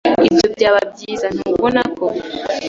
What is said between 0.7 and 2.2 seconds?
byiza, ntubona ko?